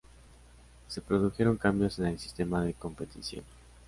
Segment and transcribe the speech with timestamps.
[0.87, 3.45] Se produjeron cambios en el sistema de competición.